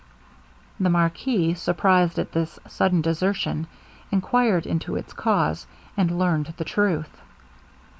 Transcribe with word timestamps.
The 0.79 0.89
marquis 0.89 1.53
surprized 1.53 2.17
at 2.17 2.31
this 2.31 2.57
sudden 2.67 3.03
desertion, 3.03 3.67
enquired 4.11 4.65
into 4.65 4.95
its 4.95 5.13
cause, 5.13 5.67
and 5.95 6.17
learned 6.17 6.55
the 6.57 6.65
truth. 6.65 7.21